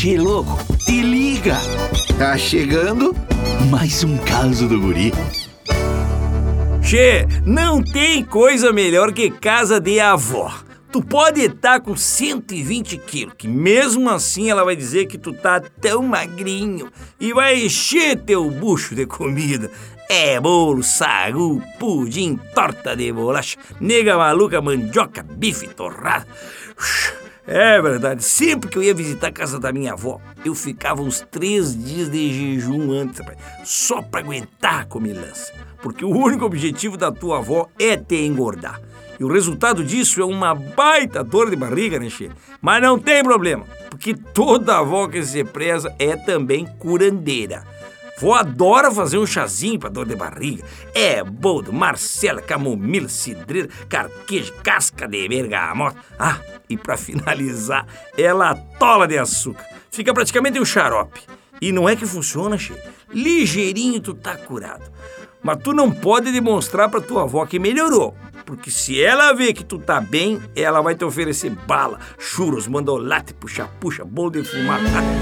[0.00, 1.56] Che, louco, te liga!
[2.16, 3.16] Tá chegando
[3.68, 5.12] mais um caso do guri.
[6.80, 10.54] Che, não tem coisa melhor que casa de avó.
[10.92, 15.58] Tu pode estar com 120 quilos, que mesmo assim ela vai dizer que tu tá
[15.58, 19.68] tão magrinho e vai encher teu bucho de comida.
[20.08, 26.26] É bolo, sagu, pudim, torta de bolacha, nega maluca, mandioca, bife torrado.
[27.50, 31.26] É verdade, sempre que eu ia visitar a casa da minha avó, eu ficava uns
[31.30, 35.50] três dias de jejum antes, rapaz, só pra aguentar a comilança.
[35.80, 38.78] Porque o único objetivo da tua avó é te engordar.
[39.18, 42.30] E o resultado disso é uma baita dor de barriga, né, Che?
[42.60, 47.64] Mas não tem problema, porque toda avó que se preza é também curandeira.
[48.20, 50.64] Vó adora fazer um chazinho pra dor de barriga.
[50.94, 55.96] É boldo, marcela, camomila, cidreira, carqueja, casca de bergamota.
[56.18, 57.86] Ah, e pra finalizar,
[58.16, 59.64] ela tola de açúcar.
[59.90, 61.20] Fica praticamente um xarope.
[61.60, 62.72] E não é que funciona, che.
[63.12, 64.84] Ligeirinho tu tá curado.
[65.48, 68.14] Mas tu não pode demonstrar pra tua avó que melhorou.
[68.44, 73.32] Porque se ela vê que tu tá bem, ela vai te oferecer bala, churros, mandolate,
[73.32, 74.78] puxa-puxa, bolo de fumar.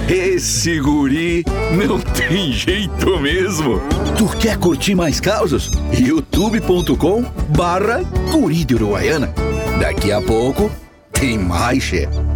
[0.09, 1.45] Esse guri
[1.87, 3.81] não tem jeito mesmo.
[4.19, 5.71] Tu quer curtir mais causas?
[5.97, 7.23] youtube.com
[7.57, 8.03] barra
[8.33, 9.33] guri de Uruguaiana.
[9.79, 10.69] Daqui a pouco
[11.13, 12.36] tem mais, chefe.